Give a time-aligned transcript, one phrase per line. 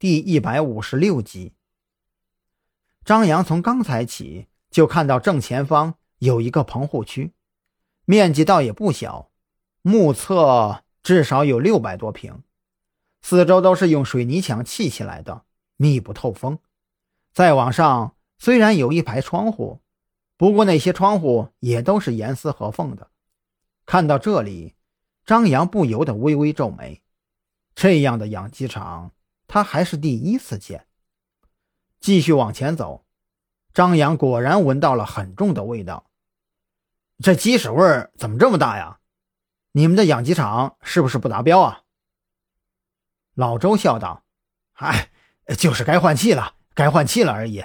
[0.00, 1.54] 第一百五十六集。
[3.04, 7.32] 张扬从刚才起就看到正前方有一个棚户区，
[8.04, 9.32] 面积倒也不小，
[9.82, 12.44] 目测至少有六百多平，
[13.22, 15.42] 四周都是用水泥墙砌起来的，
[15.76, 16.60] 密不透风。
[17.32, 19.80] 再往上，虽然有一排窗户，
[20.36, 23.10] 不过那些窗户也都是严丝合缝的。
[23.84, 24.76] 看到这里，
[25.26, 27.02] 张扬不由得微微皱眉。
[27.74, 29.12] 这样的养鸡场，
[29.48, 30.86] 他还是第一次见。
[31.98, 33.04] 继续往前走，
[33.74, 36.08] 张扬果然闻到了很重的味道。
[37.18, 39.00] 这鸡屎味儿怎么这么大呀？
[39.72, 41.82] 你们的养鸡场是不是不达标啊？
[43.34, 44.24] 老周笑道
[44.78, 45.10] ：“哎，
[45.56, 47.64] 就是该换气了，该换气了而已。”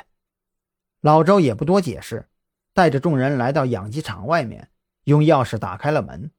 [1.02, 2.29] 老周也不多解释，
[2.73, 4.70] 带着众人来到养鸡场外面。
[5.04, 6.31] 用钥匙打开了门，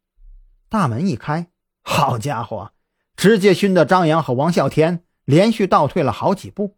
[0.70, 1.50] 大门一开，
[1.82, 2.72] 好家伙，
[3.14, 6.76] 直接熏得张扬和王啸天连续倒退了好几步。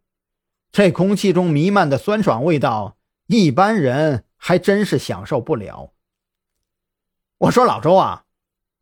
[0.73, 5.93] 这空气中弥漫的酸爽味道，一般人还真是享受不了。
[7.39, 8.25] 我说老周啊，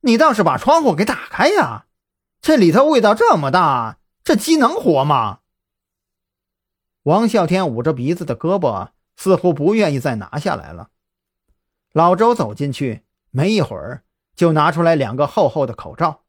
[0.00, 1.86] 你倒是把窗户给打开呀！
[2.40, 5.40] 这里头味道这么大，这鸡能活吗？
[7.04, 10.90] 王啸天捂着鼻子的胳膊，似乎不愿意再拿下来了。
[11.92, 14.02] 老周走进去，没一会儿
[14.34, 16.22] 就拿出来两个厚厚的口罩，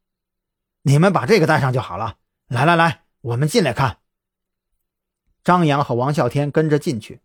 [0.83, 2.17] 你们把这个戴上就好了。
[2.47, 3.97] 来来来，我们进来看。
[5.43, 7.21] 张扬和王啸天跟着进去，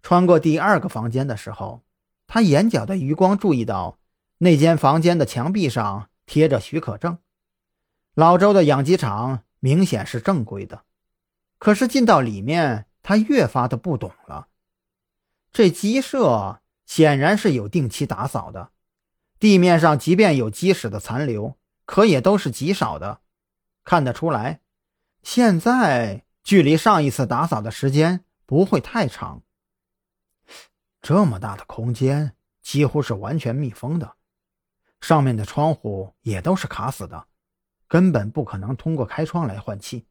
[0.00, 1.82] 穿过第二个房间的时候，
[2.28, 3.98] 他眼角的余光注意到
[4.38, 7.18] 那间房间的墙壁上贴着许可证。
[8.14, 10.84] 老周的养鸡场明显是正规的，
[11.58, 14.48] 可是进到里面，他越发的不懂了。
[15.52, 16.60] 这鸡舍。
[16.86, 18.70] 显然是有定期打扫的，
[19.38, 23.22] 地面上即便有鸡屎的残留，可也都是极少的。
[23.84, 24.60] 看得出来，
[25.24, 29.42] 现在距离上一次打扫的时间不会太长。
[31.00, 34.16] 这么大的空间几乎是完全密封的，
[35.00, 37.26] 上面的窗户也都是卡死的，
[37.88, 40.06] 根本不可能通过开窗来换气。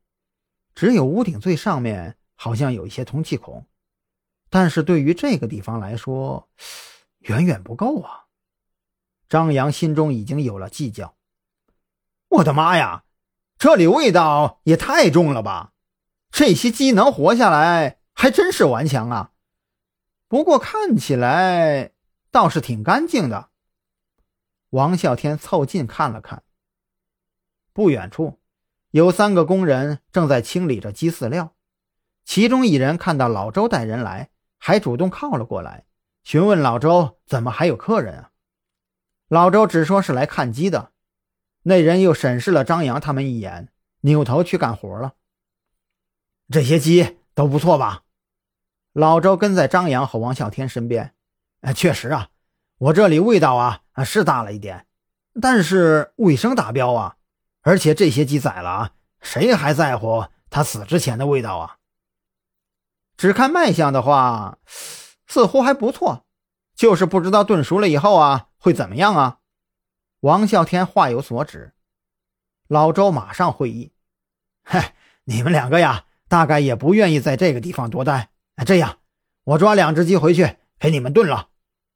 [0.73, 3.68] 只有屋顶最上面好像有一些通气孔。
[4.50, 6.50] 但是对于这个地方来说，
[7.19, 8.25] 远远不够啊！
[9.29, 11.16] 张扬心中已经有了计较。
[12.29, 13.03] 我的妈呀，
[13.63, 15.72] 这里味道也太重了吧！
[16.31, 19.31] 这些鸡能活下来，还真是顽强啊。
[20.28, 21.91] 不过看起来
[22.29, 23.47] 倒是挺干净的。
[24.72, 26.44] 王啸天凑近看了看，
[27.72, 28.38] 不远处
[28.91, 31.56] 有三个工人正在清理着鸡饲料，
[32.25, 34.29] 其中一人看到老周带人来。
[34.57, 35.85] 还主动靠了过来，
[36.25, 38.31] 询问老周怎么还有客人啊？
[39.29, 40.91] 老周只说是来看鸡的。
[41.63, 43.69] 那人又审视了张扬他们一眼，
[44.01, 45.13] 扭头去干活了。
[46.50, 48.03] 这些鸡都不错吧？
[48.91, 51.13] 老周跟在张扬和王啸天身边。
[51.62, 52.29] 哎，确实啊，
[52.78, 54.85] 我这里味道啊啊是大了一点，
[55.41, 57.16] 但是卫生达标啊。
[57.62, 58.91] 而且这些鸡宰了啊，
[59.22, 61.78] 谁还在乎它死之前的味道啊？
[63.16, 64.57] 只看卖相的话，
[65.25, 66.25] 似乎还不错，
[66.75, 69.40] 就是不知道炖熟了以后啊会怎么样啊？
[70.23, 71.73] 王啸天话有所指，
[72.69, 73.91] 老周马上会意
[74.63, 74.95] ：“嗨，
[75.25, 78.29] 你们两个呀，大概也不愿意在这个地方多待。
[78.66, 79.00] 这样，
[79.44, 81.50] 我抓两只鸡回去给你们炖了，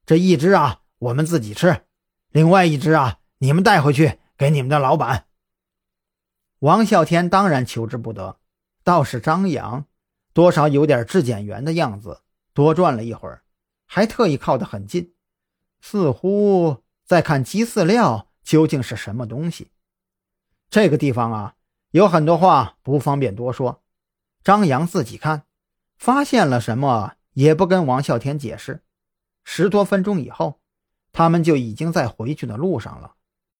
[0.05, 1.85] 这一只啊我们自己吃，
[2.31, 5.27] 另外一只啊你们带回去给你们的老板。”
[6.59, 8.41] 王啸天当然求之不得，
[8.83, 9.85] 倒是张扬。
[10.33, 12.23] 多少有点质检员的样子，
[12.53, 13.43] 多转了一会儿，
[13.85, 15.13] 还特意靠得很近，
[15.79, 19.71] 似乎再看鸡饲料究竟是什么东西。
[20.69, 21.55] 这个地方啊，
[21.91, 23.81] 有很多话不方便多说。
[24.43, 25.43] 张扬自己看，
[25.97, 28.83] 发现了什么也不跟王啸天解释。
[29.45, 30.59] 十多分钟以后，
[31.13, 33.15] 他们就已经在回去的路上了。